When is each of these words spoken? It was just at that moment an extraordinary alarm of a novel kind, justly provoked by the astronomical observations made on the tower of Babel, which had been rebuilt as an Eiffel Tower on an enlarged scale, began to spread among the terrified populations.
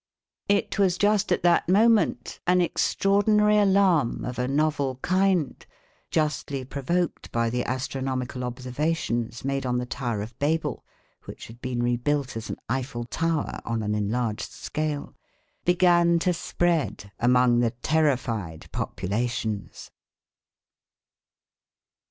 It 0.49 0.79
was 0.79 0.97
just 0.97 1.31
at 1.31 1.43
that 1.43 1.69
moment 1.69 2.39
an 2.47 2.59
extraordinary 2.59 3.59
alarm 3.59 4.25
of 4.25 4.39
a 4.39 4.47
novel 4.47 4.95
kind, 5.03 5.63
justly 6.09 6.65
provoked 6.65 7.31
by 7.31 7.51
the 7.51 7.63
astronomical 7.65 8.43
observations 8.43 9.45
made 9.45 9.63
on 9.63 9.77
the 9.77 9.85
tower 9.85 10.23
of 10.23 10.35
Babel, 10.39 10.83
which 11.25 11.45
had 11.45 11.61
been 11.61 11.83
rebuilt 11.83 12.35
as 12.35 12.49
an 12.49 12.57
Eiffel 12.67 13.03
Tower 13.03 13.59
on 13.63 13.83
an 13.83 13.93
enlarged 13.93 14.51
scale, 14.51 15.13
began 15.65 16.17
to 16.17 16.33
spread 16.33 17.11
among 17.19 17.59
the 17.59 17.69
terrified 17.69 18.69
populations. 18.71 19.91